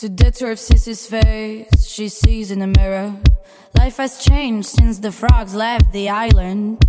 [0.00, 3.16] To deter Sissy's face, she sees in the mirror.
[3.78, 6.84] Life has changed since the frogs left the island.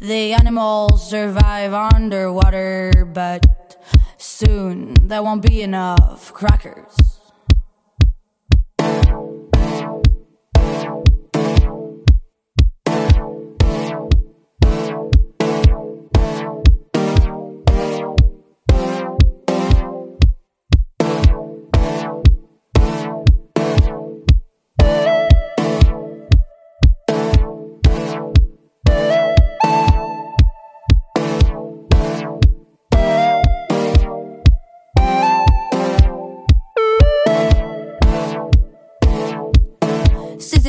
[0.00, 3.44] The animals survive underwater, but
[4.16, 7.09] soon there won't be enough crackers.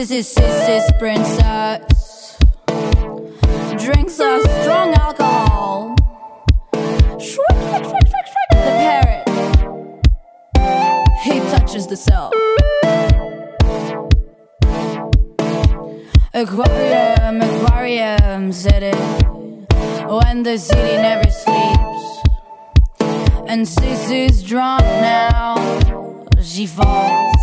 [0.02, 2.36] Sissy, sissy, princess
[3.78, 5.96] drinks a strong alcohol.
[8.50, 9.30] The parrot,
[11.22, 12.32] he touches the cell.
[16.34, 18.98] Aquarium, aquarium, city,
[20.07, 22.04] when the city never sleeps.
[23.48, 25.57] And Sissy's drunk now,
[26.41, 27.41] she falls.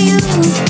[0.00, 0.67] you.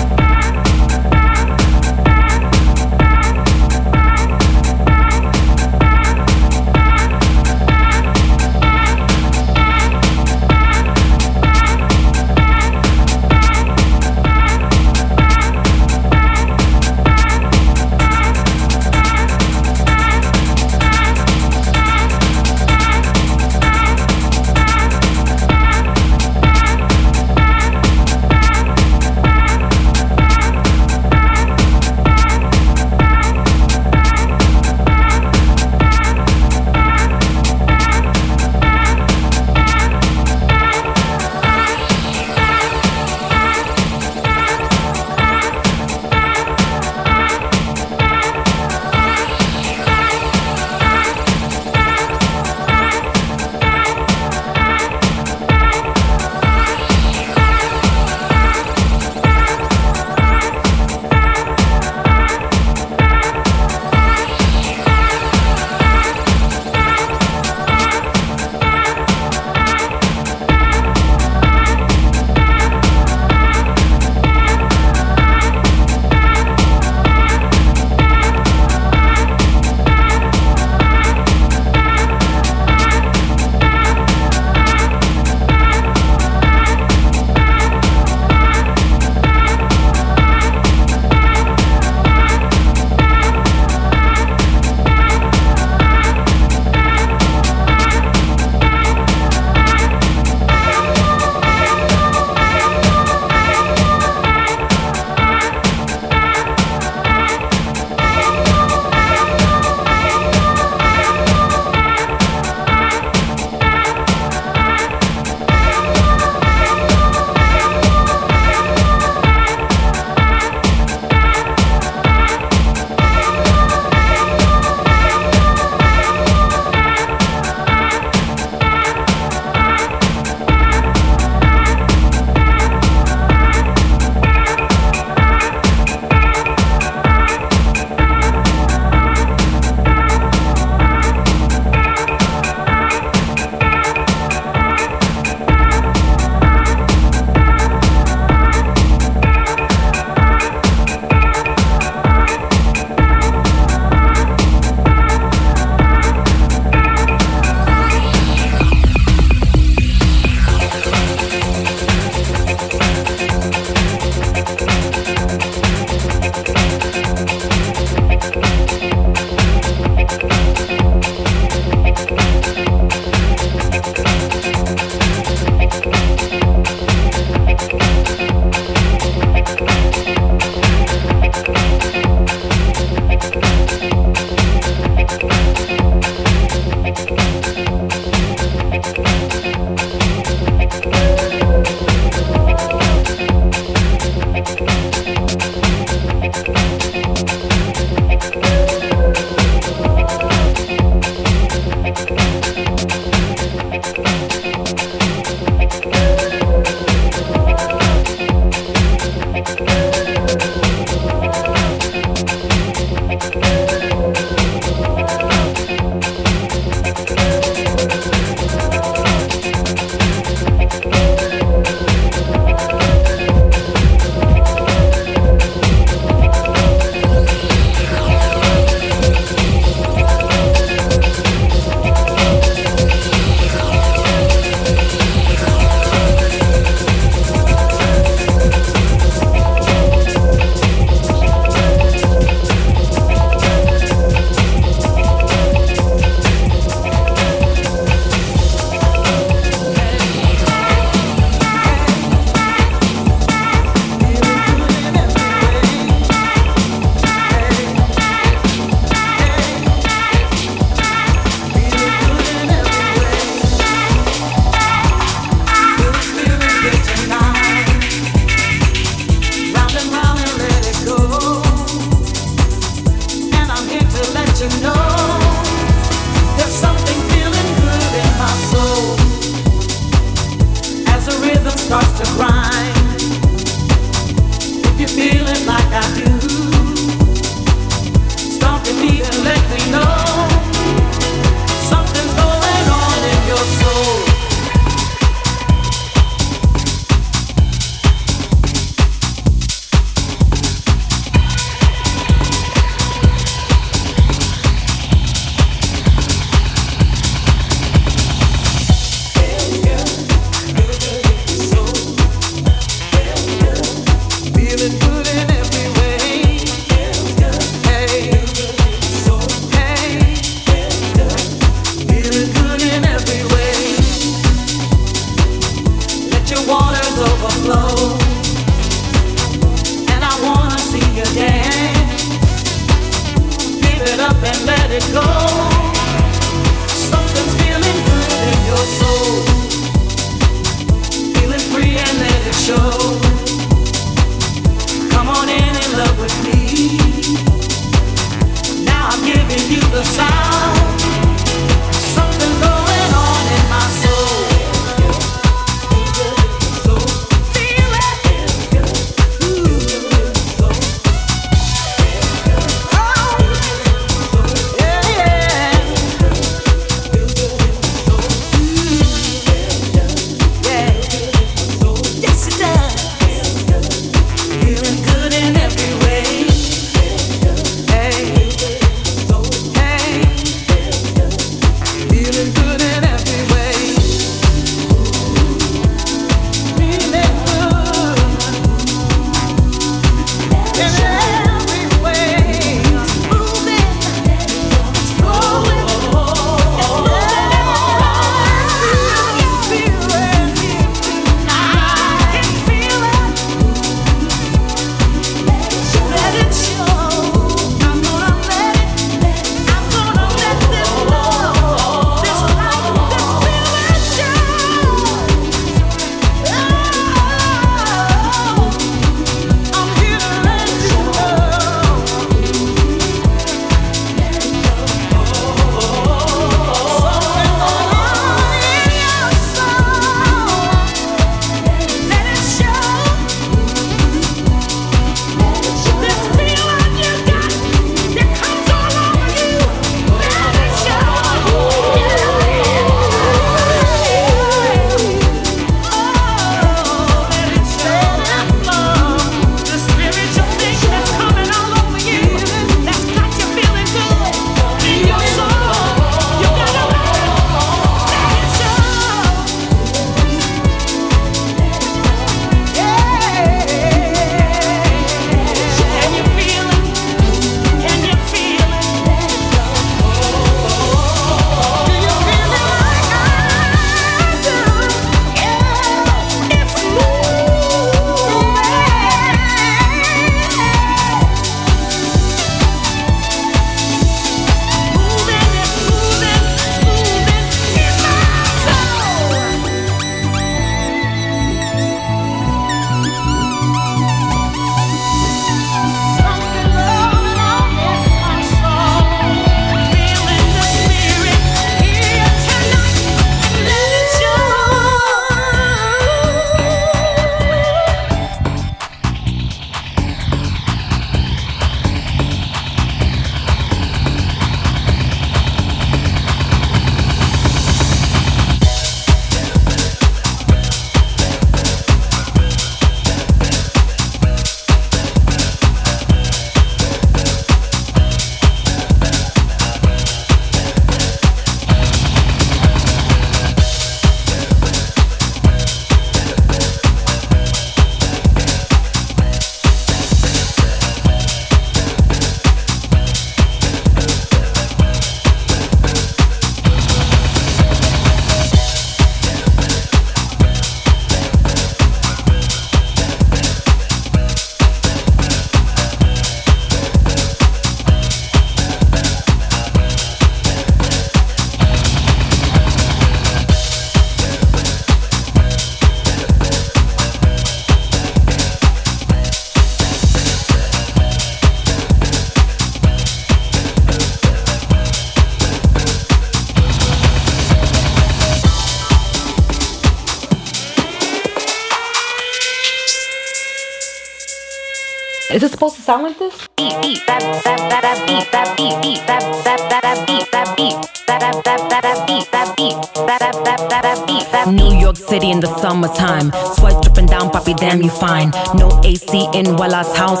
[599.61, 600.00] das Haus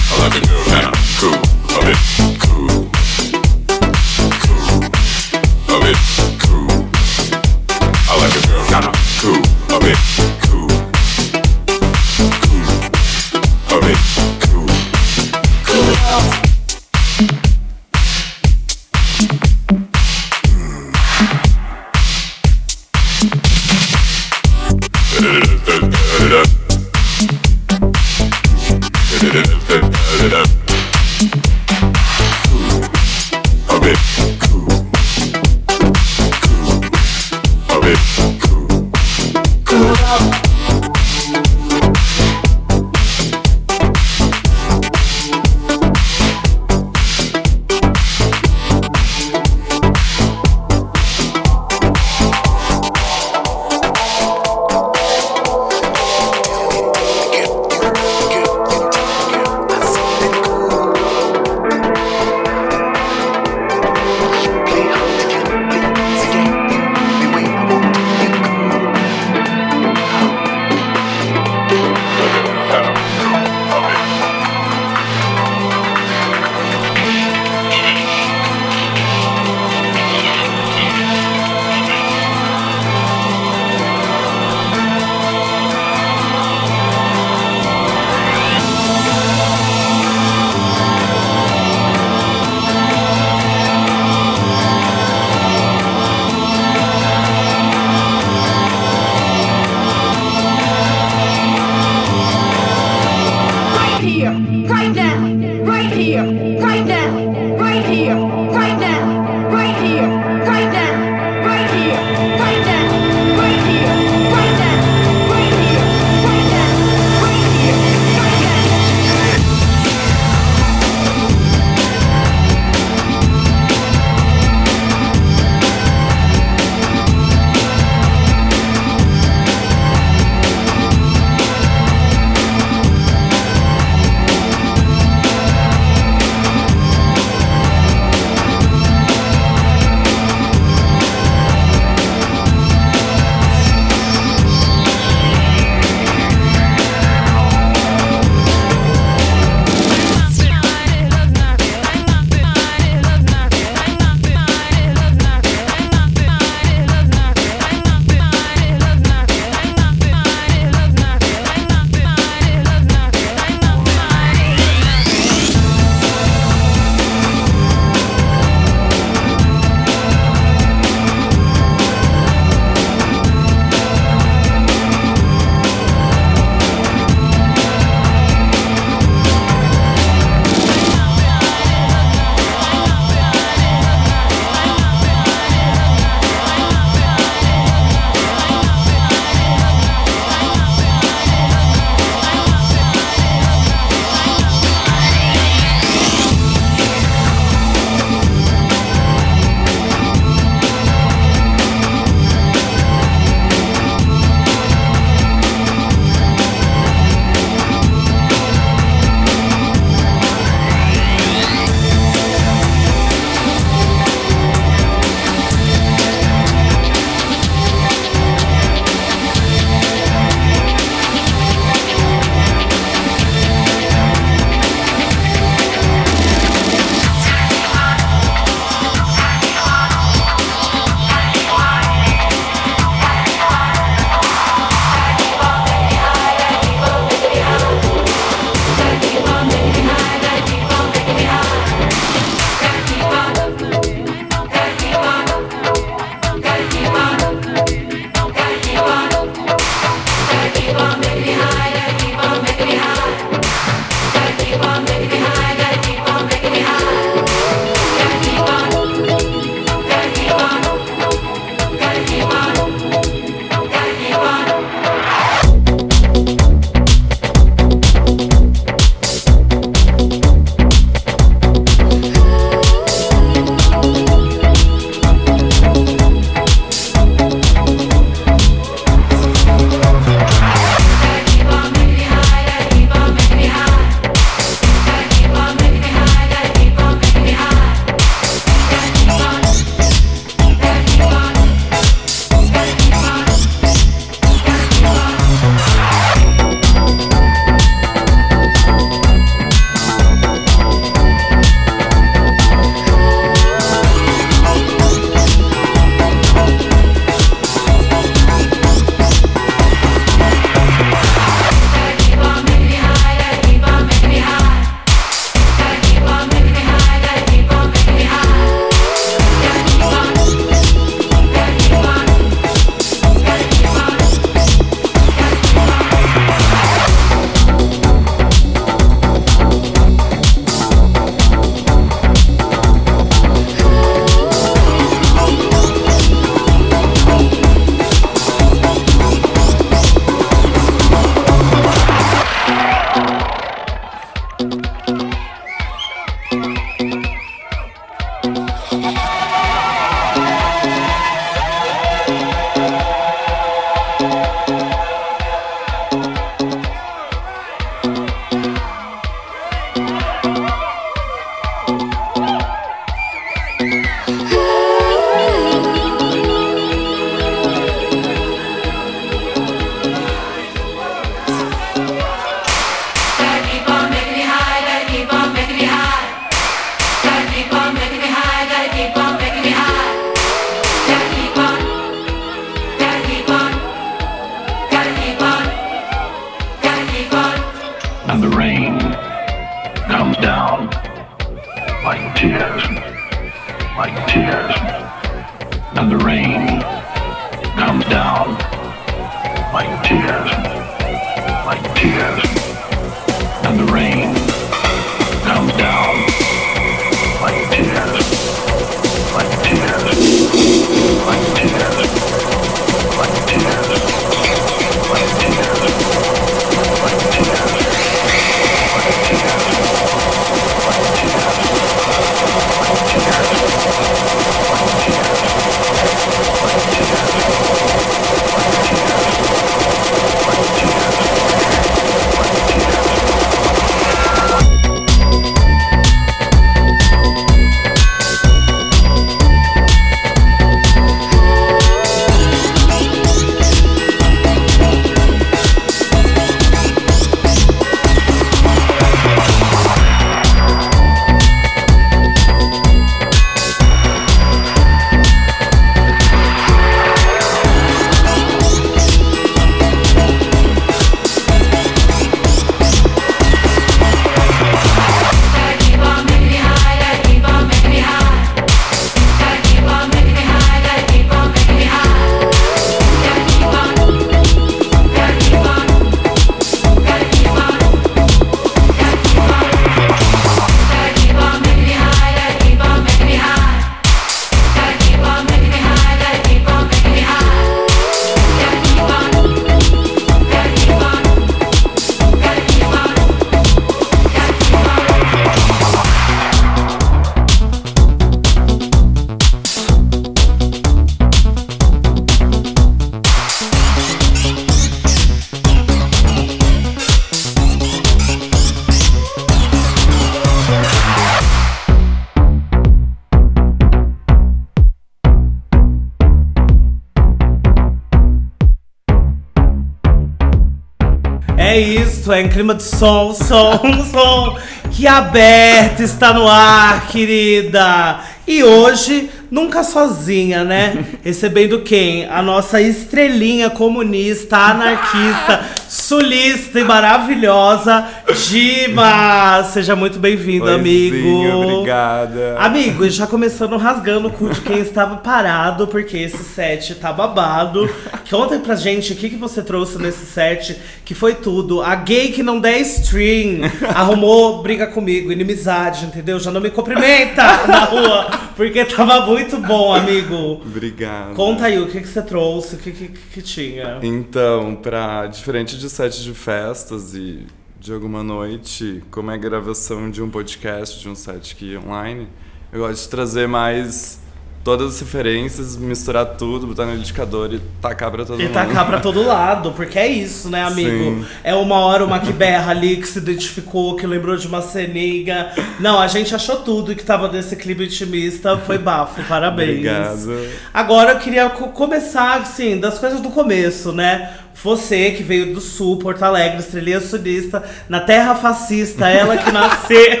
[522.10, 523.60] isso, é em clima de som, som,
[523.90, 524.38] som.
[524.70, 528.00] Que aberto está no ar, querida.
[528.26, 530.84] E hoje, nunca sozinha, né?
[531.02, 532.06] Recebendo quem?
[532.06, 537.84] A nossa estrelinha comunista, anarquista, sulista e maravilhosa,
[538.28, 539.42] Dima.
[539.44, 541.26] Seja muito bem-vindo, amigo.
[541.42, 542.36] Obrigada.
[542.38, 546.92] Amigo, e já começando rasgando o cu de quem estava parado, porque esse set tá
[546.92, 547.68] babado.
[548.10, 551.62] Conta pra gente o que, que você trouxe nesse set, que foi tudo.
[551.62, 553.42] A gay que não der stream
[553.72, 556.18] arrumou briga comigo, inimizade, entendeu?
[556.18, 560.42] Já não me cumprimenta na rua, porque tava muito bom, amigo.
[560.44, 561.14] Obrigado.
[561.14, 563.78] Conta aí o que, que você trouxe, o que, que, que tinha.
[563.80, 567.24] Então, pra, diferente de set de festas e
[567.60, 572.08] de alguma noite, como é gravação de um podcast, de um set aqui online,
[572.52, 574.00] eu gosto de trazer mais
[574.42, 578.32] todas as referências, misturar tudo, botar no liquidificador e tacar pra todo E mundo.
[578.32, 580.70] tacar pra todo lado, porque é isso, né, amigo?
[580.70, 581.06] Sim.
[581.22, 585.30] É uma hora uma que berra ali, que se identificou, que lembrou de uma ceninha.
[585.60, 588.38] Não, a gente achou tudo que tava nesse clipe intimista.
[588.38, 589.50] Foi bafo, parabéns.
[589.58, 590.28] Obrigado.
[590.54, 594.10] Agora eu queria co- começar, assim, das coisas do começo, né?
[594.42, 600.00] Você que veio do sul, Porto Alegre, estrelinha sulista, na terra fascista, ela que nasceu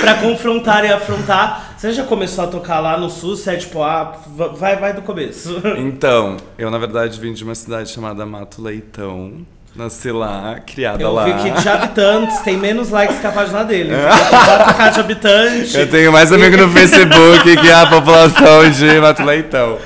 [0.00, 1.69] pra confrontar e afrontar.
[1.80, 3.34] Você já começou a tocar lá no sul?
[3.34, 5.62] Você é tipo, ah, va- vai, vai do começo.
[5.78, 9.46] Então, eu na verdade vim de uma cidade chamada Mato Leitão.
[9.74, 11.24] Nasci lá, criada Eu lá.
[11.24, 13.94] vi que de habitantes tem menos likes que a página dele.
[13.94, 15.78] Vai tocar de habitante.
[15.78, 19.78] Eu tenho mais amigo no Facebook que a população de Mato Leitão.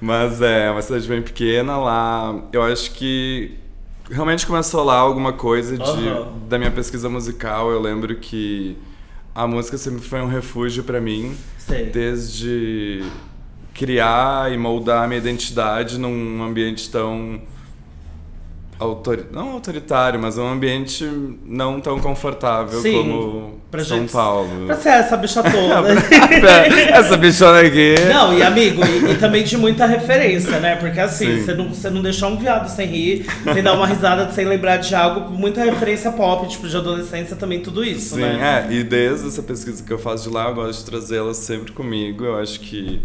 [0.00, 2.34] Mas é uma cidade bem pequena lá.
[2.52, 3.56] Eu acho que
[4.10, 6.26] realmente começou lá alguma coisa de, Aham.
[6.48, 7.70] da minha pesquisa musical.
[7.70, 8.76] Eu lembro que
[9.38, 11.86] a música sempre foi um refúgio pra mim, Sei.
[11.86, 13.04] desde
[13.72, 17.40] criar e moldar a minha identidade num ambiente tão
[18.78, 19.24] autori...
[19.32, 21.04] não autoritário, mas um ambiente
[21.44, 24.66] não tão confortável Sim, como pra São gente- Paulo.
[24.66, 25.88] Pra ser essa bicha toda.
[26.98, 27.94] Essa bichona aqui.
[28.08, 30.76] Não, e amigo, e, e também de muita referência, né?
[30.76, 31.44] Porque assim, Sim.
[31.44, 34.78] você não, você não deixar um viado sem rir, sem dar uma risada, sem lembrar
[34.78, 38.66] de algo, muita referência pop, tipo, de adolescência também, tudo isso, Sim, né?
[38.68, 38.72] é.
[38.72, 42.24] E desde essa pesquisa que eu faço de lá, eu gosto de trazê-la sempre comigo.
[42.24, 43.00] Eu acho que,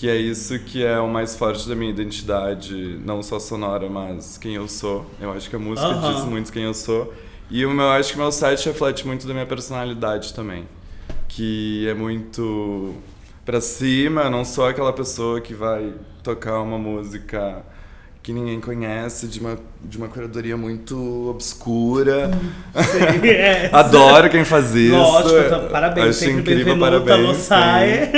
[0.00, 4.38] que é isso que é o mais forte da minha identidade, não só sonora, mas
[4.38, 5.04] quem eu sou.
[5.20, 6.14] Eu acho que a música Aham.
[6.14, 7.12] diz muito quem eu sou.
[7.50, 10.66] E o meu, eu acho que o meu site reflete muito da minha personalidade também.
[11.28, 12.94] Que é muito
[13.44, 17.62] pra cima, eu não sou aquela pessoa que vai tocar uma música
[18.22, 22.30] que ninguém conhece, de uma, de uma curadoria muito obscura.
[23.24, 23.68] É.
[23.72, 24.94] Adoro quem faz isso.
[24.94, 27.36] Lógico, então, parabéns, Acho sempre incrível, parabéns.
[27.38, 27.42] sim.
[27.44, 28.10] sai.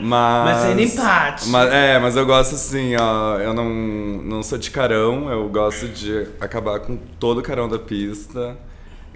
[0.00, 1.48] Mas, Mas sendo empate.
[1.48, 3.38] mas- é, mas eu gosto assim, ó.
[3.38, 7.78] Eu não, não sou de carão, eu gosto de acabar com todo o carão da
[7.78, 8.56] pista.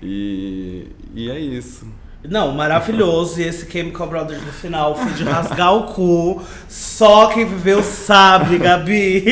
[0.02, 1.86] E, e é isso.
[2.28, 3.40] Não, maravilhoso.
[3.40, 6.42] E esse Chemical Brothers no final foi de rasgar o cu.
[6.68, 9.24] Só quem viveu sabe, Gabi.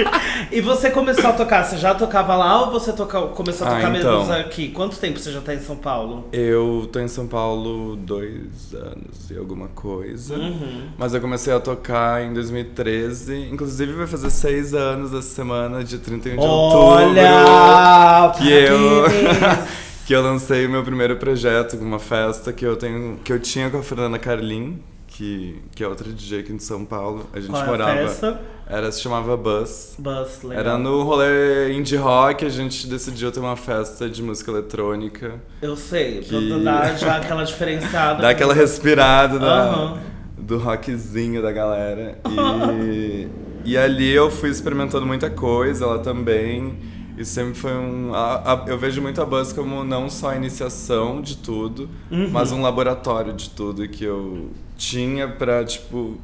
[0.50, 3.74] e você começou a tocar, você já tocava lá ou você toca, começou a Ah,
[3.76, 4.18] tocar então.
[4.20, 4.68] mesmo aqui?
[4.68, 6.28] Quanto tempo você já tá em São Paulo?
[6.32, 10.36] Eu tô em São Paulo dois anos e alguma coisa.
[10.36, 10.88] Uhum.
[10.96, 13.50] Mas eu comecei a tocar em 2013.
[13.52, 18.22] Inclusive vai fazer seis anos essa semana, de 31 de Olha!
[18.24, 18.38] outubro.
[18.38, 19.80] Que eu!
[20.10, 23.70] que eu lancei o meu primeiro projeto, uma festa que eu tenho que eu tinha
[23.70, 27.26] com a Fernanda Carlin, que, que é outra DJ aqui de São Paulo.
[27.32, 27.92] A gente Qual é a morava.
[28.08, 28.40] festa?
[28.66, 29.94] Era, se chamava Buzz.
[30.00, 30.58] Bus, legal.
[30.58, 35.40] Era no rolê indie rock, a gente decidiu ter uma festa de música eletrônica.
[35.62, 38.18] Eu sei, Que- dar já aquela diferenciada.
[38.20, 39.98] Dá aquela respirada da, Aham.
[40.36, 42.18] do rockzinho da galera.
[42.28, 43.28] E,
[43.64, 46.89] e ali eu fui experimentando muita coisa, ela também.
[47.20, 48.14] E sempre foi um.
[48.14, 52.30] a- a- eu vejo muito a Buzz como não só a iniciação de tudo, Uhum.
[52.30, 54.48] mas um laboratório de tudo que eu
[54.78, 56.16] tinha pra, tipo,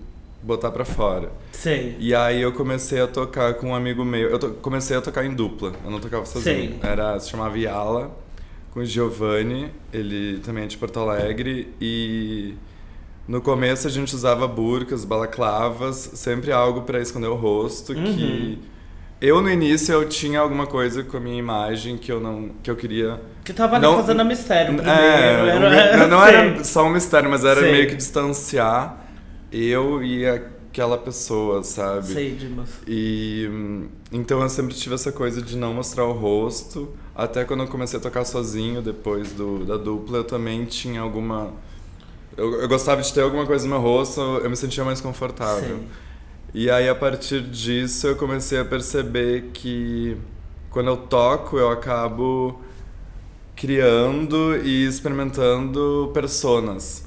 [0.42, 1.30] botar pra fora.
[1.52, 1.96] Sei.
[1.98, 4.30] E aí eu comecei a tocar com um amigo meu.
[4.30, 6.56] Eu to- comecei a tocar em dupla, eu não tocava sozinho.
[6.70, 6.78] Sei.
[6.82, 8.10] Era, se chamava Yala,
[8.72, 11.74] com o Giovanni, ele também é de Porto Alegre.
[11.78, 12.54] E
[13.28, 17.92] no começo a gente usava burcas, balaclavas, sempre algo pra esconder o rosto.
[17.92, 18.04] Uhum.
[18.14, 18.58] Que
[19.20, 22.50] eu no início eu tinha alguma coisa com a minha imagem que eu não.
[22.62, 23.20] que eu queria.
[23.44, 24.90] Que tava Não- fazendo mistério primeiro.
[25.00, 27.72] É, era, não, era só um mistério, mas era Sei.
[27.72, 29.04] meio que distanciar
[29.52, 32.06] eu e aquela pessoa, sabe?
[32.06, 32.68] Sei, Dimas.
[32.86, 36.94] E hum, então eu sempre tive essa coisa de não mostrar o rosto.
[37.14, 41.52] Até quando eu comecei a tocar sozinho, depois do, da dupla, eu também tinha alguma.
[42.36, 45.76] Eu, eu gostava de ter alguma coisa no meu rosto, eu me sentia mais confortável.
[45.78, 45.86] Sei.
[46.58, 50.16] E aí, a partir disso, eu comecei a perceber que
[50.70, 52.62] quando eu toco, eu acabo
[53.54, 57.04] criando e experimentando personas.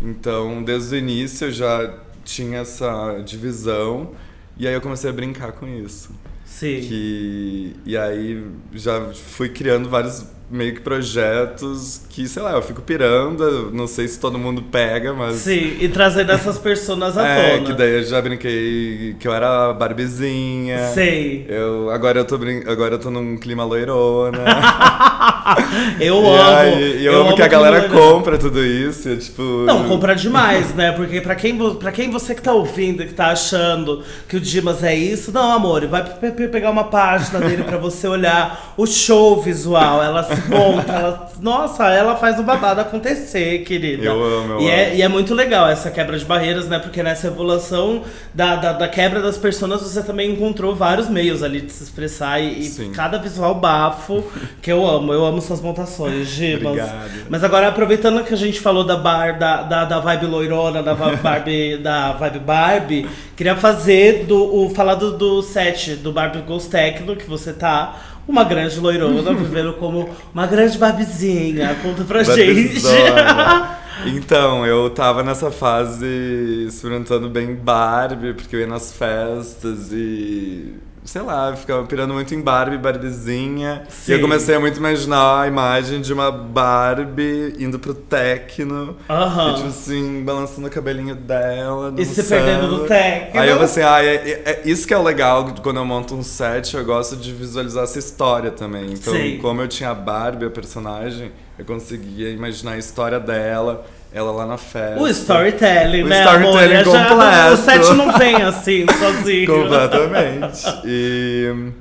[0.00, 4.12] Então, desde o início, eu já tinha essa divisão.
[4.56, 6.10] E aí, eu comecei a brincar com isso.
[6.46, 6.80] Sim.
[6.80, 8.42] Que, e aí,
[8.72, 13.42] já fui criando vários meio que projetos que, sei lá, eu fico pirando.
[13.42, 15.36] eu Não sei se todo mundo pega, mas.
[15.36, 17.66] Sim, e trazendo essas personas à É, tona.
[17.66, 20.88] que daí eu já brinquei que eu era Barbizinha.
[20.94, 21.46] Sei.
[21.48, 22.62] Eu, agora, eu tô brin...
[22.66, 24.38] agora eu tô num clima loirona.
[26.00, 26.56] Eu e amo.
[26.58, 29.16] aí, eu, amo que a galera loira- compra tudo isso.
[29.16, 29.42] tipo...
[29.66, 30.92] Não, compra demais, né?
[30.92, 34.82] Porque pra quem, pra quem você que tá ouvindo, que tá achando que o Dimas
[34.84, 38.86] é isso, não, amor, vai pe- pe- pegar uma página dele pra você olhar o
[38.86, 40.02] show visual.
[40.02, 41.28] Ela monta, ela.
[41.40, 44.04] Nossa, ela faz o babado acontecer, querida.
[44.04, 44.96] Eu amo, eu e É, amo.
[44.96, 46.78] e é muito legal essa quebra de barreiras, né?
[46.78, 48.02] Porque nessa evolução
[48.34, 52.40] da, da, da quebra das personas, você também encontrou vários meios ali de se expressar
[52.40, 54.24] e, e cada visual bafo,
[54.60, 55.12] que eu amo.
[55.12, 56.28] Eu amo suas montações.
[56.36, 57.10] Obrigado.
[57.28, 60.94] Mas agora, aproveitando que a gente falou da bar, da, da, da vibe loirona, da
[60.94, 66.42] va- Barbie, da vibe Barbie, queria fazer do, o, falar do, do set do Barbie
[66.42, 67.94] Ghost Techno, que você tá
[68.28, 71.74] uma grande loirona, vivendo como uma grande Barbizinha.
[71.82, 72.82] Conta pra gente.
[74.06, 76.06] Então, eu tava nessa fase
[76.68, 80.72] experimentando bem Barbie, porque eu ia nas festas e.
[81.08, 83.84] Sei lá, ficava pirando muito em Barbie, Barbizinha.
[83.88, 84.12] Sim.
[84.12, 88.94] E eu comecei a muito imaginar a imagem de uma Barbie indo pro techno.
[89.08, 89.52] Aham.
[89.52, 91.94] E, tipo assim, balançando o cabelinho dela.
[91.96, 93.40] E se perdendo no techno.
[93.40, 96.14] Aí eu assim, ah, é, é- é isso que é o legal quando eu monto
[96.14, 98.92] um set, eu gosto de visualizar essa história também.
[98.92, 99.38] Então, Sim.
[99.40, 103.82] como eu tinha a Barbie, a personagem, eu conseguia imaginar a história dela,
[104.12, 105.00] ela lá na festa.
[105.00, 106.92] O storytelling, O né, storytelling amor?
[106.94, 107.52] Já- completo.
[107.52, 109.46] o set não vem assim, sozinho.
[109.46, 110.62] Completamente.
[110.84, 111.72] E,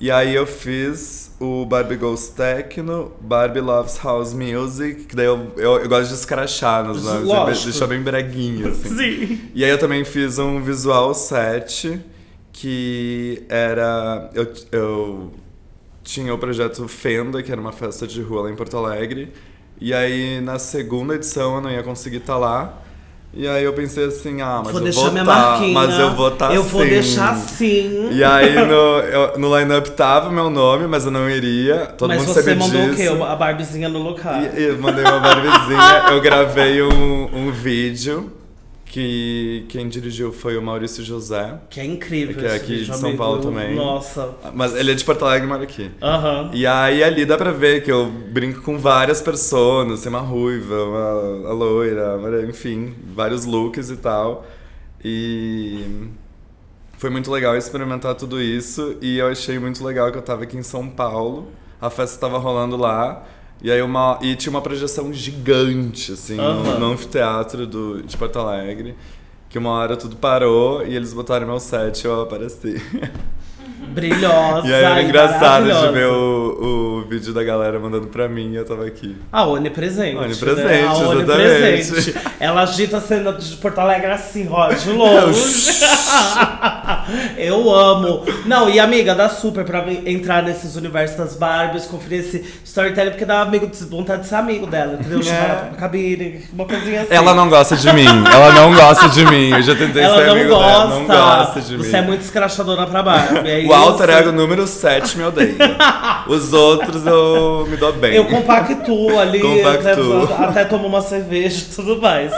[0.00, 5.52] e aí eu fiz o Barbie Goes Techno, Barbie Loves House Music, que daí eu,
[5.56, 7.64] eu, eu gosto de escrachar nos nomes, Lógico.
[7.70, 8.96] deixar bem breguinho, assim.
[8.96, 9.40] Sim.
[9.54, 12.00] E aí eu também fiz um visual set
[12.52, 14.30] que era.
[14.34, 15.32] Eu, eu
[16.02, 19.32] tinha o projeto Fenda, que era uma festa de rua lá em Porto Alegre.
[19.80, 22.74] E aí na segunda edição eu não ia conseguir estar lá.
[23.32, 26.28] E aí eu pensei assim, ah, mas vou eu vou minha tá, mas eu vou
[26.28, 26.68] estar Eu sim.
[26.70, 28.08] vou deixar sim.
[28.10, 31.86] E aí no, eu- no line-up tava meu nome, mas eu não iria.
[31.86, 33.12] Todo Mas mundo você sabia mandou disso.
[33.12, 33.22] o quê?
[33.24, 34.32] A Barbizinha no local.
[34.56, 38.32] E, e mandei uma Barbizinha, eu gravei um, um vídeo
[38.90, 41.58] que quem dirigiu foi o Maurício José.
[41.70, 42.34] Que é incrível.
[42.36, 43.18] Que é aqui de São amigo.
[43.18, 43.74] Paulo também.
[43.74, 44.34] Nossa.
[44.54, 45.90] Mas ele é de Porto Alegre e mora aqui.
[46.02, 46.50] Aham.
[46.54, 50.74] E aí ali dá pra ver que eu brinco com várias pessoas, tem uma ruiva,
[50.84, 54.46] uma a loira, uma- enfim, vários looks e tal.
[55.04, 56.08] E
[56.96, 60.56] foi muito legal experimentar tudo isso e eu achei muito legal que eu tava aqui
[60.56, 61.48] em São Paulo,
[61.80, 63.24] a festa tava rolando lá.
[63.62, 66.78] E aí uma e tinha uma projeção gigante assim no, Aham.
[66.78, 68.94] no anfiteatro do, de Porto Alegre,
[69.48, 72.80] que uma hora tudo parou e eles botaram meu set e eu apareci.
[73.78, 74.66] Brilhosa.
[74.66, 78.52] E aí era e engraçado de ver o, o vídeo da galera mandando pra mim
[78.52, 79.16] e eu tava aqui.
[79.32, 80.16] A onipresente.
[80.16, 80.88] Onipresente, né?
[80.88, 81.92] A exatamente.
[81.92, 82.14] onipresente.
[82.40, 85.38] Ela agita a cena de Porto Alegre assim, ó, de longe.
[87.36, 88.24] Eu amo.
[88.44, 93.24] Não, e amiga, dá super pra entrar nesses universos das Barbies, conferir esse storytelling, porque
[93.24, 95.22] dá amigo, vontade de ser amigo dela, entendeu?
[95.22, 97.12] Chamar ela pra cabine, uma coisinha assim.
[97.12, 97.16] É.
[97.16, 99.50] Ela não gosta de mim, ela não gosta de mim.
[99.50, 100.68] Eu já tentei Ela ser não amigo gosta.
[100.68, 101.84] dela, não gosta de mim.
[101.84, 103.50] Você é muito escrachadora pra Barbie.
[103.50, 104.18] é O alter isso.
[104.18, 105.56] ego número 7 me odeia.
[106.28, 108.14] Os outros eu me dou bem.
[108.14, 110.24] Eu compactuo ali, Compactuo.
[110.24, 112.32] Até, até tomo uma cerveja e tudo mais.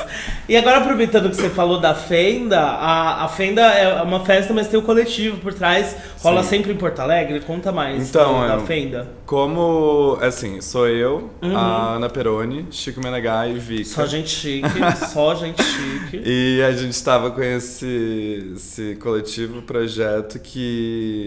[0.48, 4.66] E agora, aproveitando que você falou da Fenda, a, a Fenda é uma festa, mas
[4.69, 5.94] tem o coletivo por trás.
[6.23, 6.48] Rola Sim.
[6.51, 7.40] sempre em Porto Alegre?
[7.40, 9.09] Conta mais Então, da eu- Fenda.
[9.27, 13.85] Como, assim, sou eu, a Ana Peroni, Chico Menegai e Vika.
[13.85, 14.69] Só gente chique,
[15.12, 16.20] só gente chique.
[16.24, 21.20] E a gente tava com esse, esse coletivo, projeto que.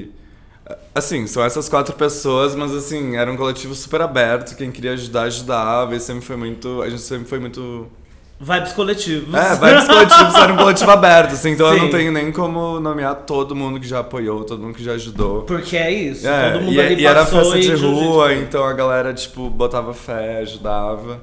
[0.95, 4.55] Assim, são essas quatro pessoas, mas assim, era um coletivo super aberto.
[4.55, 5.95] Quem queria ajudar, ajudava.
[5.95, 6.81] E sempre foi muito.
[6.81, 7.87] A gente sempre foi muito.
[8.39, 9.33] Vibes coletivos.
[9.33, 11.79] É, vários coletivos era um coletivo aberto, assim, então eu Sim.
[11.81, 15.43] não tenho nem como nomear todo mundo que já apoiou, todo mundo que já ajudou.
[15.43, 18.33] Porque é isso, É, todo mundo e, ali e era passou festa e de rua,
[18.33, 21.21] então a galera, tipo, botava fé, ajudava.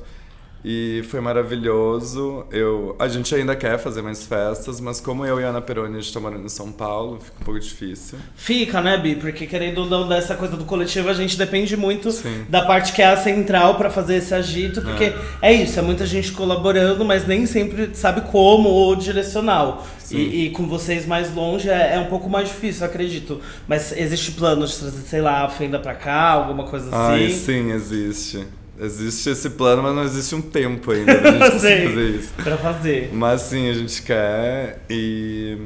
[0.65, 2.45] E foi maravilhoso.
[2.51, 6.01] Eu, a gente ainda quer fazer mais festas, mas como eu e a Ana Peroni
[6.01, 8.19] gente tá morando em São Paulo, fica um pouco difícil.
[8.35, 9.17] Fica, né, Bi?
[9.17, 12.45] Porque querendo ou não, dessa coisa do coletivo, a gente depende muito Sim.
[12.49, 15.53] da parte que é a central pra fazer esse agito, porque é.
[15.53, 19.87] isso, é muita gente colaborando, mas nem sempre sabe como ou direcional.
[20.11, 23.41] E, e com vocês mais longe é, é um pouco mais difícil, acredito.
[23.69, 27.35] Mas existe plano de trazer, sei lá, a Fenda pra cá, alguma coisa Ai, assim?
[27.35, 28.45] sim, existe.
[28.81, 32.33] Existe esse plano, mas não existe um tempo ainda pra gente conseguir fazer isso.
[32.35, 33.11] Pra fazer.
[33.13, 35.59] Mas sim, a gente quer e.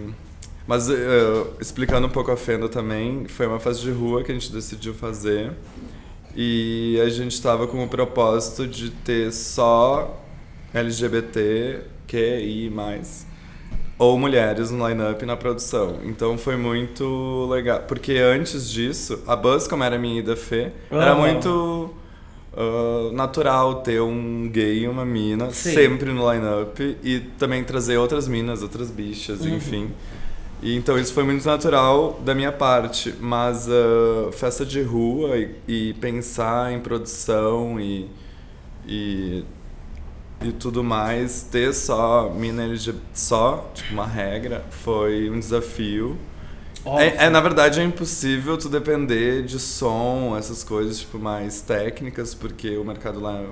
[0.67, 0.95] Mas eh,
[1.61, 4.95] explicando um pouco a Fenda também, foi uma festa de rua que a gente decidiu
[4.95, 5.53] fazer.
[6.35, 10.21] E a gente estava com o propósito de ter só
[10.73, 12.73] LGBT, QI,
[13.97, 16.01] ou mulheres no line-up na produção.
[16.03, 17.81] Então foi muito legal.
[17.87, 21.95] Porque antes disso, a Buzz, como era minha ida Fê, era muito
[22.57, 25.73] ah, natural ter um gay e uma mina Sim.
[25.75, 29.57] sempre no line-up e também trazer outras minas, outras bichas, Uhum.
[29.57, 29.91] enfim.
[30.63, 35.51] E, então isso foi muito natural da minha parte, mas ah, festa de rua e,
[35.69, 38.09] e pensar em produção e,
[38.87, 39.45] e
[40.43, 46.19] e tudo mais, ter só mina LGBT, só, tipo, uma regra, foi um desafio.
[46.99, 52.35] É, é, na verdade, é impossível tu depender de som, essas coisas, tipo, mais técnicas,
[52.35, 53.47] porque o mercado lá é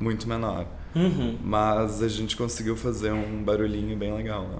[0.00, 0.66] muito menor.
[0.94, 1.38] Uhum.
[1.42, 4.58] Mas a gente conseguiu fazer um barulhinho bem legal, né?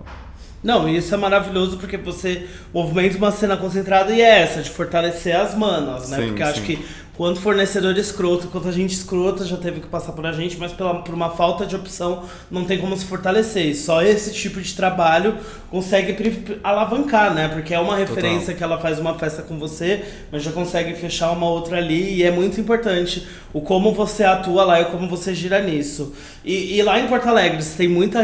[0.62, 4.70] Não, e isso é maravilhoso porque você movimenta uma cena concentrada e é essa, de
[4.70, 6.18] fortalecer as manas, né?
[6.18, 6.66] Sim, porque eu acho sim.
[6.66, 6.86] que
[7.16, 10.72] quanto fornecedor escroto, quanto a gente escrota já teve que passar por a gente, mas
[10.72, 13.66] pela, por uma falta de opção não tem como se fortalecer.
[13.66, 15.36] E só esse tipo de trabalho
[15.70, 16.16] consegue
[16.64, 17.48] alavancar, né?
[17.48, 21.30] Porque é uma referência que ela faz uma festa com você, mas já consegue fechar
[21.32, 25.34] uma outra ali e é muito importante o como você atua lá e como você
[25.34, 26.14] gira nisso.
[26.44, 28.22] E, e lá em Porto Alegre, você tem muita.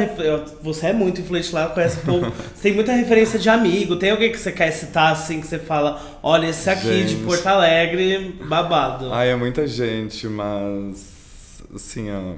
[0.63, 2.33] Você é muito influente lá, conhece o povo.
[2.55, 3.97] Você tem muita referência de amigo.
[3.97, 7.25] Tem alguém que você quer citar assim, que você fala: olha, esse aqui de Gente.
[7.25, 9.13] Porto Alegre, babado.
[9.13, 11.63] Ai, é muita gente, mas.
[11.75, 12.35] Assim, ó.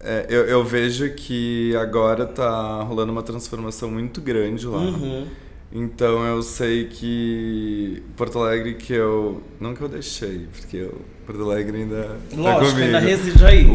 [0.00, 4.78] é, eu, eu vejo que agora tá rolando uma transformação muito grande lá.
[4.78, 5.26] Uhum.
[5.72, 9.42] Então eu sei que Porto Alegre que eu.
[9.60, 12.16] Não que eu deixei, porque eu, Porto Alegre ainda.
[12.30, 12.86] tá Lógico, comigo.
[12.86, 13.66] ainda reside aí.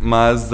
[0.00, 0.50] Mas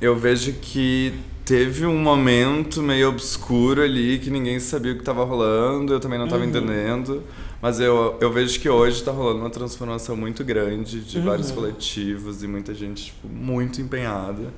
[0.00, 1.12] eu vejo que
[1.44, 6.18] teve um momento meio obscuro ali que ninguém sabia o que estava rolando, eu também
[6.18, 7.22] não estava entendendo.
[7.60, 12.42] Mas eu, eu vejo que hoje está rolando uma transformação muito grande de vários coletivos
[12.42, 14.52] e muita gente tipo, muito empenhada.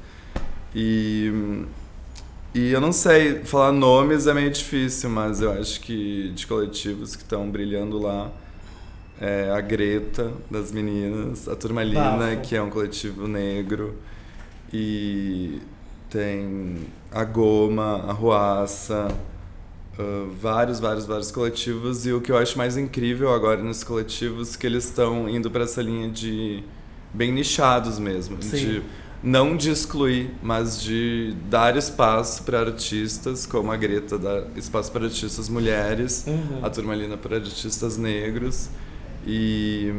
[0.75, 1.31] E,
[2.55, 7.15] e eu não sei, falar nomes é meio difícil, mas eu acho que de coletivos
[7.15, 8.33] que estão brilhando lá
[9.21, 12.41] é a Greta, das meninas, a Turmalina, Bafo.
[12.41, 13.95] que é um coletivo negro,
[14.73, 15.61] e
[16.15, 19.09] tem a Goma, a Ruaça,
[19.99, 22.07] ah, vários, vários, vários coletivos.
[22.07, 25.51] E o que eu acho mais incrível agora nesses coletivos é que eles estão indo
[25.51, 26.63] para essa linha de
[27.13, 28.41] bem nichados mesmo.
[28.41, 28.57] Sim.
[28.57, 28.83] De,
[29.25, 35.07] não de excluir, mas de dar espaço para artistas, como a Greta dá espaço para
[35.07, 36.61] artistas mulheres, Uhum.
[36.63, 38.69] a Turmalina para artistas negros.
[39.27, 39.93] E,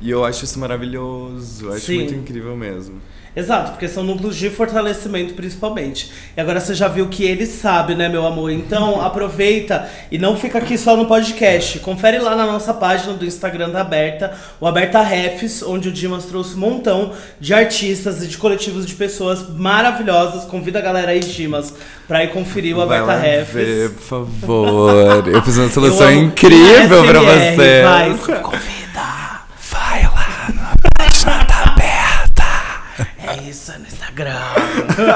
[0.00, 1.96] e eu acho isso maravilhoso, eu acho Sim.
[1.96, 3.00] muito incrível mesmo.
[3.34, 6.10] Exato, porque são núcleos de fortalecimento principalmente.
[6.36, 8.50] E agora você já viu que ele sabe, né, meu amor?
[8.50, 11.78] Então aproveita e não fica aqui só no podcast.
[11.78, 16.24] Confere lá na nossa página do Instagram da Aberta, o Aberta Refs, onde o Dimas
[16.24, 20.44] trouxe um montão de artistas e de coletivos de pessoas maravilhosas.
[20.44, 21.72] Convida a galera aí, Dimas,
[22.08, 23.52] pra ir conferir o Aberta Refs.
[23.54, 25.28] ver, por favor.
[25.28, 26.18] Eu fiz uma seleção amo.
[26.18, 27.82] incrível pra ASMR, você.
[27.84, 28.79] Vai, convida.
[30.52, 32.44] Página da Aberta.
[33.26, 34.34] É isso, no Instagram.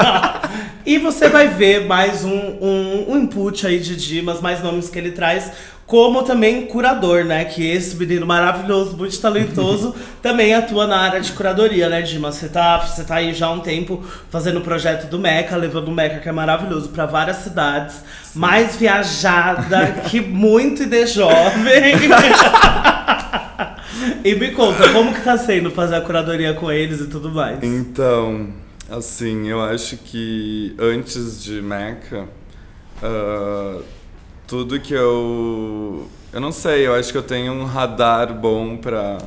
[0.85, 4.97] e você vai ver mais um, um, um input aí de Dimas, mais nomes que
[4.97, 5.51] ele traz,
[5.85, 7.45] como também curador, né?
[7.45, 12.35] Que esse menino maravilhoso, muito talentoso, também atua na área de curadoria, né, Dimas?
[12.35, 15.89] Você tá, você tá aí já há um tempo fazendo o projeto do Meca, levando
[15.89, 17.97] o Meca, que é maravilhoso, pra várias cidades.
[18.33, 21.93] Mais viajada que muito e de jovem.
[24.23, 27.63] E me conta, como que tá sendo fazer a curadoria com eles e tudo mais?
[27.63, 28.49] Então,
[28.89, 32.27] assim, eu acho que antes de Mecha,
[33.01, 33.79] ah,
[34.47, 36.07] tudo que eu.
[36.33, 39.17] Eu não sei, eu acho que eu tenho um radar bom pra.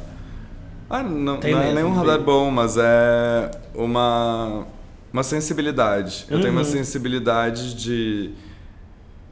[0.90, 4.66] Ah, não, Tem não é mesmo, nem um radar bom, mas é uma,
[5.12, 6.24] uma sensibilidade.
[6.30, 6.66] Eu tenho uma Uhum.
[6.66, 8.30] sensibilidade de,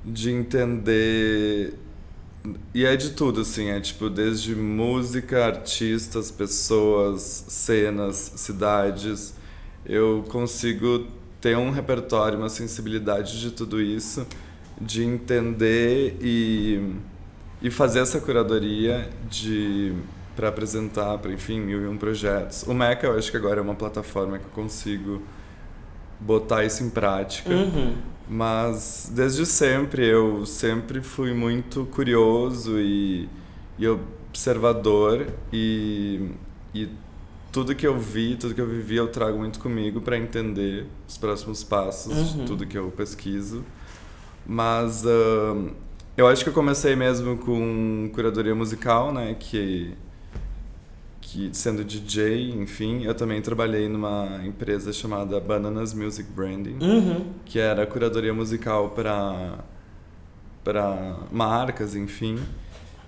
[0.05, 1.74] de entender.
[2.74, 9.35] E é de tudo, assim, é tipo, desde música, artistas, pessoas, cenas, cidades.
[9.85, 11.06] Eu consigo
[11.40, 14.27] ter um repertório, uma sensibilidade de tudo isso,
[14.81, 16.94] de entender e,
[17.62, 19.94] e fazer essa curadoria de
[20.35, 22.62] para apresentar para enfim mil e um projetos.
[22.64, 25.23] O Meca eu acho que agora é uma plataforma que eu consigo
[26.20, 27.51] botar isso em prática.
[27.51, 27.94] Uhum.
[28.28, 33.28] Mas desde sempre eu sempre fui muito curioso e,
[33.78, 36.30] e observador e,
[36.74, 36.88] e
[37.52, 41.16] tudo que eu vi, tudo que eu vivi eu trago muito comigo para entender os
[41.16, 42.38] próximos passos Uhum.
[42.40, 43.64] de tudo que eu pesquiso.
[44.44, 45.70] Mas ahn,
[46.16, 49.94] eu acho que eu comecei mesmo com curadoria musical, né, que
[51.37, 57.27] que sendo DJ, enfim, eu também trabalhei numa empresa chamada Bananas Music Branding Uhum.
[57.45, 59.59] que era curadoria musical para
[60.65, 62.39] para marcas, enfim.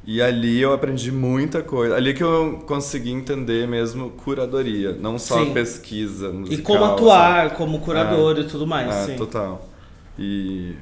[0.07, 1.97] E ali eu aprendi muita coisa.
[1.97, 5.53] Ali que eu consegui entender mesmo curadoria, não só Sim.
[5.53, 6.59] pesquisa musical.
[6.59, 9.17] E como atuar como curador e tudo mais, É, sim.
[9.17, 9.69] total.
[10.19, 10.75] E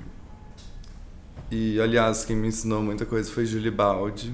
[1.50, 4.32] e aliás, quem me ensinou muita coisa foi Julie Baldi.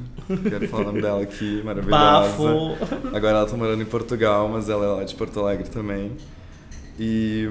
[0.49, 2.03] Quero falar o nome dela aqui, maravilhosa.
[2.03, 2.77] Bafo.
[3.15, 6.13] Agora ela tá morando em Portugal, mas ela é lá de Porto Alegre também.
[6.99, 7.47] E,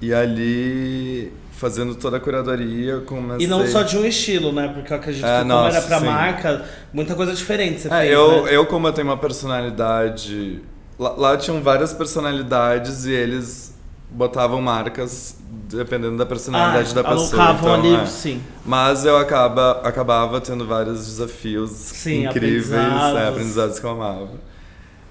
[0.00, 3.46] e ali, fazendo toda a curadoria, comecei...
[3.46, 4.68] E não só de um estilo, né?
[4.68, 6.06] Porque eu acredito É, que como nossa, era pra sim.
[6.06, 8.56] marca, muita coisa diferente você É, fez, eu, né?
[8.56, 10.60] eu, como eu tenho uma personalidade...
[10.98, 13.71] Lá, lá tinham várias personalidades e eles
[14.12, 15.36] botavam marcas
[15.76, 17.42] dependendo da personalidade ah, da pessoa.
[17.42, 18.06] alocavam então, ali, é.
[18.06, 18.42] sim.
[18.64, 23.18] Mas eu acaba, acabava tendo vários desafios Sim, incríveis, aprendizados.
[23.18, 24.30] é, aprendizados que eu amava.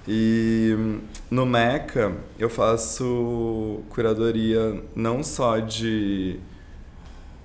[0.07, 0.99] E hum,
[1.29, 6.39] no Meca eu faço curadoria não só de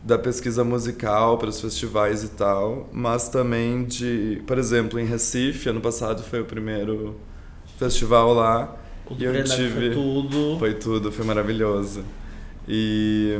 [0.02, 5.68] da pesquisa musical para os festivais e tal, mas também de, por exemplo, em Recife,
[5.68, 7.16] ano passado foi o primeiro
[7.76, 8.76] festival lá
[9.08, 10.56] O do eu tive foi tudo.
[10.58, 12.04] foi tudo, foi maravilhoso.
[12.68, 13.38] E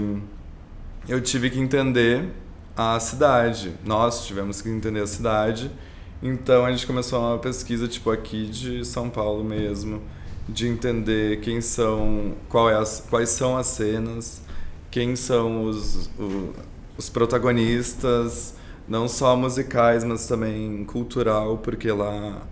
[1.08, 2.28] eu tive que entender
[2.76, 3.72] a cidade.
[3.84, 5.70] Nós tivemos que entender a cidade.
[6.22, 10.00] Então a gente começou uma pesquisa tipo aqui de São Paulo mesmo,
[10.48, 14.40] de entender quem são, qual é as, quais são as cenas,
[14.90, 16.52] quem são os, o-
[16.96, 18.54] os protagonistas,
[18.88, 22.42] não só musicais, mas também cultural, porque lá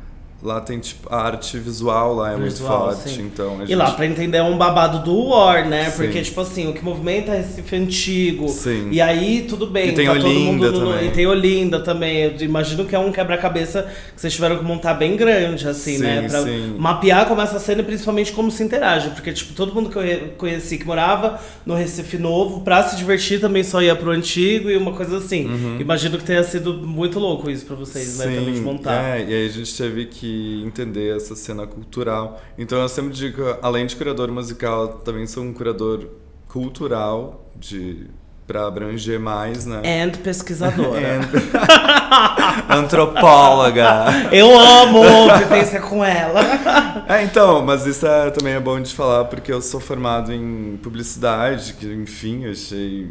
[0.44, 3.22] lá tem tipo a arte visual lá é Visual, muito forte, sim.
[3.22, 5.90] então a E gente lá, pra entender, é um babado do War, né?
[5.90, 6.02] Sim.
[6.04, 8.48] Porque, tipo assim, o que movimenta é Recife Antigo.
[8.48, 8.88] Sim.
[8.92, 9.88] E aí, tudo bem.
[9.88, 11.08] E tem tá todo Olinda mundo no- também.
[11.08, 12.16] E tem Olinda também.
[12.24, 16.02] Eu imagino que é um quebra-cabeça que vocês tiveram que montar bem grande, assim, Sim,
[16.02, 16.28] né?
[16.28, 16.74] Pra sim.
[16.78, 19.08] mapear como essa cena e principalmente como se interage.
[19.10, 23.40] Porque, tipo, todo mundo que eu conheci que morava no Recife Novo, pra se divertir,
[23.40, 25.48] também só ia pro Antigo e uma coisa assim.
[25.80, 28.24] Imagino que tenha sido muito louco isso pra vocês, né?
[28.26, 28.92] Também de montar.
[29.18, 30.33] É, e aí a gente teve que
[30.64, 32.40] entender essa cena cultural.
[32.58, 36.08] Então eu sempre digo, além de curador musical, também sou um curador
[36.48, 38.06] cultural de
[38.46, 39.80] para abranger mais, né?
[40.02, 41.00] And pesquisadora.
[41.16, 41.28] And-
[42.68, 44.04] Antropóloga.
[44.30, 45.02] Eu amo
[45.38, 46.40] vivência com ela.
[47.06, 50.78] É, então, mas isso é, também é bom de falar porque eu sou formado em
[50.82, 53.10] publicidade, que enfim, eu achei.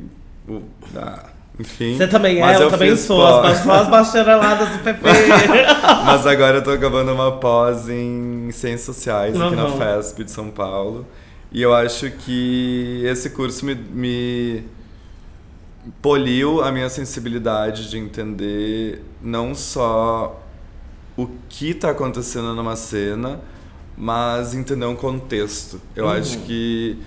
[0.50, 0.64] o-
[0.96, 1.26] ah,
[1.60, 1.96] enfim.
[1.98, 3.18] Você também é, Mas eu, também sou.
[3.18, 5.02] pós- As, só as bachareladas do PP.
[6.06, 9.78] Mas agora eu tô acabando uma pós em Ciências Sociais aqui na Uhum.
[9.78, 11.06] FESP de São Paulo.
[11.52, 14.64] E eu acho que esse curso me, me
[16.02, 20.42] poliu a minha sensibilidade de entender não só
[21.16, 23.40] o que está acontecendo numa cena,
[23.96, 25.80] mas entender um contexto.
[25.96, 26.98] Eu acho que.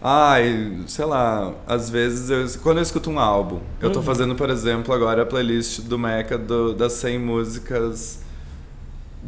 [0.00, 4.48] Ai, sei lá, às vezes eu, quando eu escuto um álbum, eu tô fazendo, por
[4.48, 8.20] exemplo, agora a playlist do Meca do, das 100 músicas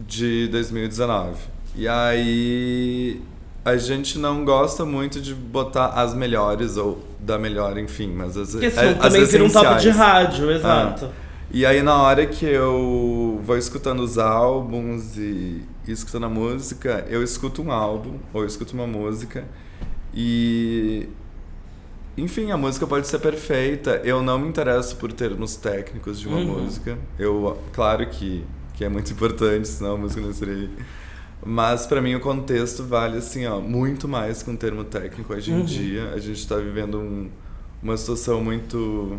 [0.06, 1.34] de 2019.
[1.74, 3.20] E aí
[3.64, 8.52] a gente não gosta muito de botar as melhores ou da melhor, enfim, mas as,
[8.52, 11.08] Porque é- senão as também vira um top de rádio, exato.
[11.52, 17.04] E aí na hora que eu vou escutando os álbuns e, e escutando a música,
[17.08, 19.44] eu escuto um álbum ou eu escuto uma música
[20.14, 21.08] e
[22.16, 24.00] enfim, a música pode ser perfeita.
[24.04, 26.62] Eu não me interesso por termos técnicos de uma Uhum.
[26.64, 26.98] música.
[27.18, 30.68] Eu, claro que, que é muito importante, senão a música não seria.
[31.44, 35.50] Mas pra mim o contexto vale assim, ó, muito mais que um termo técnico hoje
[35.50, 35.64] em Uhum.
[35.64, 36.10] dia.
[36.12, 37.30] A gente tá vivendo um-
[37.82, 39.18] uma situação muito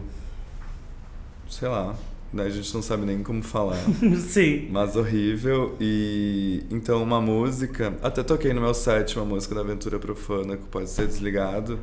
[1.50, 1.96] sei lá?
[2.38, 3.78] A gente não sabe nem como falar.
[4.28, 4.68] Sim.
[4.72, 5.76] Mas horrível.
[5.80, 7.94] E então uma música.
[8.02, 11.80] Até toquei no meu set uma música da Aventura Profana que pode ser desligado.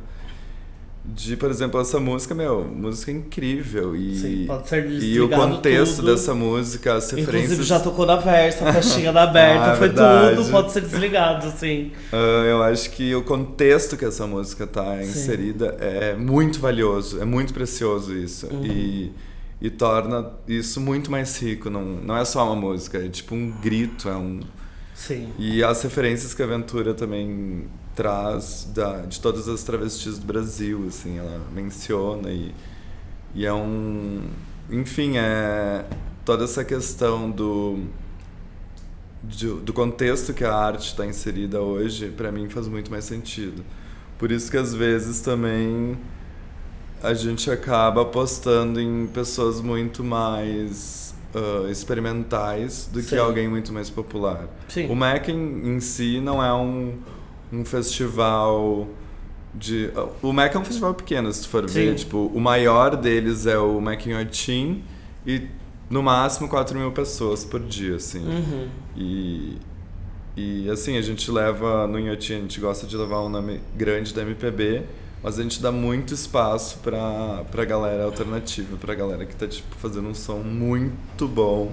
[1.05, 3.95] De, por exemplo, essa música, meu, música incrível.
[3.95, 6.11] E, Sim, pode ser e o contexto tudo.
[6.11, 7.43] dessa música, as referências.
[7.43, 10.35] Inclusive já tocou na versa, a festinha da aberta, Ah, foi verdade.
[10.35, 11.91] tudo, pode ser desligado, assim.
[12.11, 17.25] Ah, eu acho que o contexto que essa música tá inserida é muito valioso, é
[17.25, 18.47] muito precioso isso.
[18.47, 18.65] Uhum.
[18.65, 19.11] E,
[19.61, 21.69] e torna isso muito mais rico.
[21.69, 24.39] Não, não é só uma música, é tipo um grito, é um.
[24.93, 25.33] Sim.
[25.37, 30.85] E as referências que a Aventura também traz da, de todas as travestis do Brasil,
[30.87, 32.53] assim, ela menciona e,
[33.35, 34.21] e é um...
[34.69, 35.85] Enfim, é
[36.25, 37.79] toda essa questão do,
[39.23, 43.63] de- do contexto que a arte está inserida hoje, para mim faz muito mais sentido.
[44.17, 45.97] Por isso que às vezes também
[47.01, 53.09] a gente acaba apostando em pessoas muito mais ah, experimentais do Sim.
[53.09, 54.47] que alguém muito mais popular.
[54.67, 54.87] Sim.
[54.87, 56.97] O Mac em, em si não é um,
[57.53, 58.87] um festival
[59.53, 59.91] de.
[60.21, 61.91] O Mac é um festival pequeno, se tu for ver.
[61.91, 62.03] Sim.
[62.03, 64.83] Tipo, o maior deles é o Mac em Otim
[65.25, 65.47] e
[65.89, 68.25] no máximo 4 mil pessoas por dia, assim.
[68.25, 68.67] Uhum.
[68.95, 69.57] E,
[70.37, 74.13] e assim, a gente leva no Inhotim, a gente gosta de levar um nome grande
[74.13, 74.83] da MPB,
[75.21, 79.75] mas a gente dá muito espaço pra, pra galera alternativa, pra galera que tá tipo,
[79.75, 81.71] fazendo um som muito bom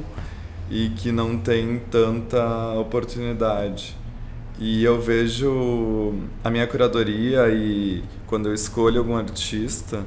[0.71, 3.97] e que não tem tanta oportunidade.
[4.59, 10.05] E eu vejo a minha curadoria e quando eu escolho algum artista,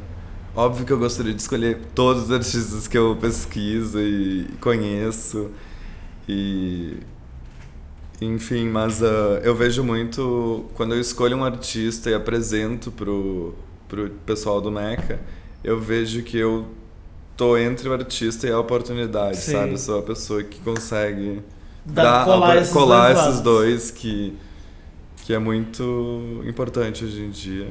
[0.56, 5.52] óbvio que eu gostaria de escolher todos os artistas que eu pesquiso e conheço.
[6.28, 6.98] E
[8.22, 13.54] enfim, mas ah, eu vejo muito quando eu escolho um artista e apresento pro
[13.88, 15.20] pro pessoal do Meca,
[15.64, 16.68] eu vejo que eu
[17.36, 19.52] tô entre o artista e a oportunidade, Sim.
[19.54, 19.72] sabe?
[19.72, 21.42] Eu sou a pessoa que consegue
[21.86, 24.34] Dá- dar- colar esses colar dois esses dois que
[25.26, 27.68] que é muito importante hoje em dia.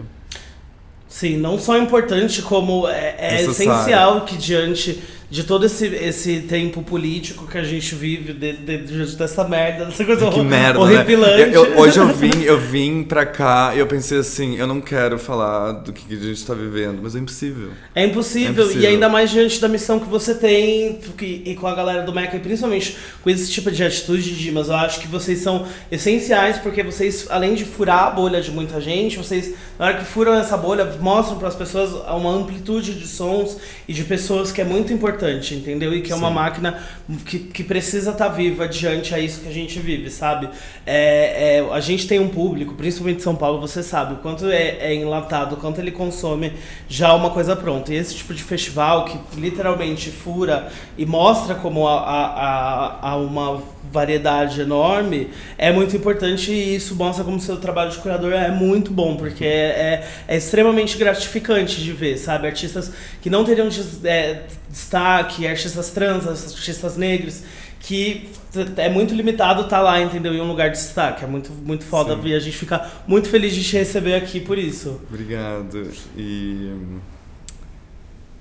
[1.09, 6.83] Sim, não só importante, como é, é essencial que diante de todo esse, esse tempo
[6.83, 11.37] político que a gente vive, de, de- dessa merda, dessa coisa Que merda, horripilante.
[11.37, 11.51] né?
[11.55, 14.81] Eu- eu- hoje eu vim, eu vim pra cá e eu pensei assim, eu não
[14.81, 17.69] quero falar do que a gente tá vivendo, mas é impossível.
[17.95, 18.83] É impossível, É impossível.
[18.83, 22.13] e ainda mais diante da missão que você tem que- e com a galera do
[22.15, 26.57] Meca, e principalmente com esse tipo de atitude, Dimas, eu acho que vocês são essenciais,
[26.57, 30.33] porque vocês, além de furar a bolha de muita gente, vocês, na hora que furam
[30.35, 34.65] essa bolha, mostram para as pessoas uma amplitude de sons e de pessoas que é
[34.65, 35.18] muito importante,
[35.55, 35.95] entendeu?
[35.95, 36.35] E que é uma Sim.
[36.35, 36.79] máquina
[37.25, 40.49] que, que precisa estar viva diante a isso que a gente vive, sabe?
[40.87, 44.47] É, é, a gente tem um público, principalmente em São Paulo, você sabe, o quanto
[44.47, 46.53] é, é enlatado, o quanto ele consome
[46.89, 47.93] já uma coisa pronta.
[47.93, 53.63] E esse tipo de festival que literalmente fura e mostra como há, há, há uma
[53.91, 58.93] variedade enorme é muito importante e isso mostra como seu trabalho de curador é muito
[58.93, 62.47] bom, porque é, é, é extremamente gratificante de ver, sabe?
[62.47, 63.69] Artistas que não teriam
[64.05, 67.43] é, destaque, artistas trans, artistas negros,
[67.81, 68.29] que
[68.77, 70.35] é muito limitado tá lá, entendeu?
[70.35, 71.25] Em um lugar de destaque.
[71.25, 72.29] É muito, muito foda Sim.
[72.29, 75.01] e a gente fica muito feliz de te receber aqui por isso.
[75.09, 75.91] Obrigado.
[76.17, 76.73] E.
[76.73, 76.99] hum,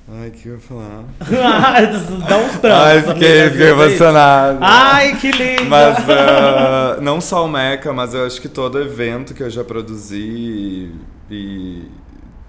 [0.09, 1.03] Ai, o que eu ia falar?
[2.29, 2.63] Dá uns brancos.
[2.63, 4.59] Ai, fiquei, amiga, fiquei emocionado.
[4.61, 5.65] Ai, que lindo!
[5.65, 9.65] Mas ah, não só o Meca, mas eu acho que todo evento que eu já
[9.65, 10.91] produzi e,
[11.29, 11.91] e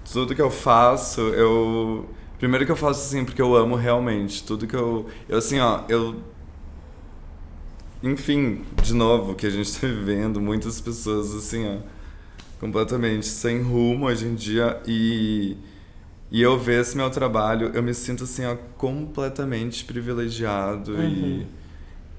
[0.09, 2.09] tudo que eu faço, eu.
[2.39, 4.43] Primeiro que eu faço assim, porque eu amo realmente.
[4.43, 5.05] Tudo que eu.
[5.27, 6.15] Eu assim, ó, eu.
[8.01, 11.77] Enfim, de novo, que a gente tá vivendo, muitas pessoas assim, ó,
[12.57, 15.57] completamente sem rumo hoje em dia e.
[16.31, 21.47] E eu ver esse meu trabalho, eu me sinto assim, ó, completamente privilegiado e,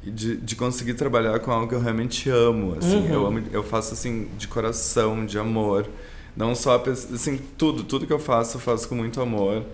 [0.03, 3.09] e de, de conseguir trabalhar com algo que eu realmente amo, assim.
[3.09, 5.89] Eu amo, eu faço assim de coração, de amor.
[6.37, 9.65] Não só assim, tudo, tudo que eu faço, eu faço com muito amor.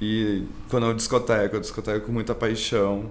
[0.00, 3.10] E quando eu discoteco, eu discoteco com muita paixão.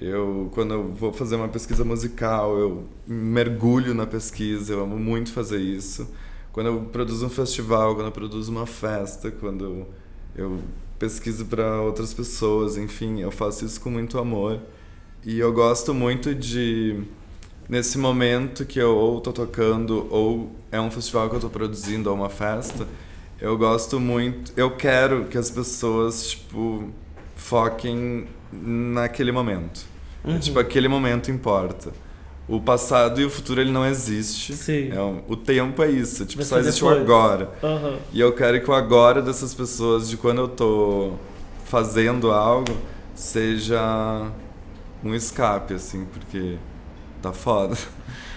[0.00, 5.32] Eu, quando eu vou fazer uma pesquisa musical, eu mergulho na pesquisa, eu amo muito
[5.32, 6.08] fazer isso.
[6.52, 9.86] Quando eu produzo um festival, quando eu produzo uma festa, quando
[10.34, 10.58] eu
[10.98, 14.60] pesquiso para outras pessoas, enfim, eu faço isso com muito amor.
[15.24, 17.02] E eu gosto muito de
[17.68, 22.10] nesse momento que eu ou tô tocando ou é um festival que eu tô produzindo
[22.10, 22.86] ou uma festa,
[23.44, 26.88] eu gosto muito, eu quero que as pessoas tipo
[27.36, 29.82] foquem naquele momento.
[30.26, 31.92] É, tipo aquele momento importa.
[32.48, 34.54] O passado e o futuro ele não existe.
[34.54, 34.90] Sim.
[34.92, 37.02] É um- o tempo é isso, tipo Vai só existe o depois.
[37.10, 37.50] agora.
[37.62, 37.98] Aham.
[38.12, 41.12] E eu quero que o agora dessas pessoas, de quando eu tô
[41.64, 42.74] fazendo algo,
[43.14, 44.26] seja
[45.02, 46.56] um escape, assim, porque
[47.22, 47.76] tá foda.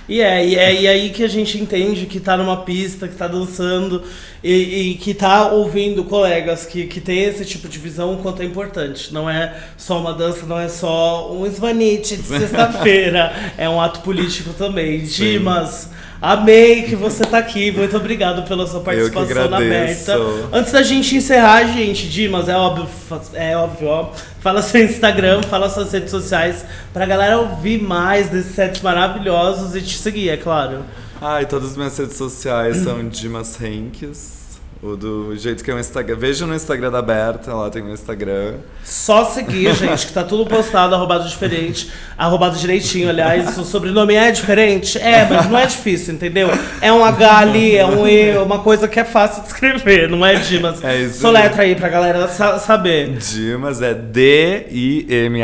[0.08, 3.16] E é, e é e aí que a gente entende que tá numa pista, que
[3.16, 4.04] tá dançando
[4.42, 8.42] e, e que tá ouvindo colegas que, que tem esse tipo de visão, o quanto
[8.42, 9.14] é importante.
[9.14, 14.00] Não é só uma dança, não é só um esvanite de sexta-feira, é um ato
[14.00, 15.04] político também.
[15.04, 15.90] Dimas,
[16.22, 20.18] amei que você tá aqui, muito obrigado pela sua participação na aberta.
[20.52, 22.88] Antes da gente encerrar, gente, Dimas, é óbvio,
[23.34, 24.11] é óbvio, ó.
[24.39, 26.64] Fala seu Instagram, fala suas redes sociais,
[26.94, 30.85] pra galera ouvir mais desses sets maravilhosos e te seguir, é claro.
[31.22, 34.36] Ai, todas as minhas redes sociais são Dimas Henkes.
[34.82, 36.16] O do jeito que é o Instagram.
[36.20, 38.58] Veja no Instagram da Berta, lá tem meu Instagram.
[38.84, 43.58] Só seguir, gente, que tá tudo postado, arrobado diferente, arrobado direitinho, aliás.
[43.58, 44.99] O sobrenome é diferente?
[44.99, 46.49] É, mas não é difícil, entendeu?
[46.80, 50.24] É um H ali, é um E, uma coisa que é fácil de escrever, não
[50.24, 50.84] é Dimas?
[50.84, 53.18] É isso Soletra aí pra galera sa- saber.
[53.18, 55.38] Dimas é D-I-M-A-S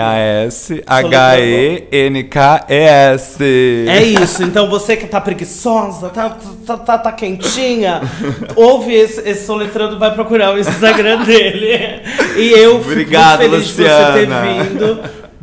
[2.24, 3.44] H-E-N-K-E-S.
[3.90, 6.38] É isso, então você que tá preguiçosa, tá,
[6.68, 8.00] tá, tá, tá quentinha,
[8.56, 12.02] ouve esse, esse soletrando, vai procurar o Instagram dele.
[12.38, 14.42] E eu fico Obrigado, muito feliz de você ter Luciana.
[14.42, 15.00] vindo.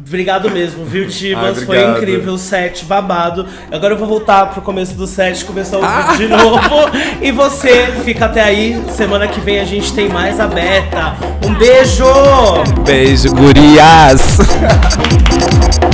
[0.07, 1.63] Obrigado mesmo, viu, Tibas?
[1.63, 3.47] Foi incrível o set, babado.
[3.71, 6.61] Agora eu vou voltar pro começo do set, começar o vídeo de novo.
[7.23, 8.83] E você fica até aí.
[8.91, 11.15] Semana que vem a gente tem mais aberta.
[11.47, 12.05] Um beijo!
[12.85, 14.39] Beijo, gurias!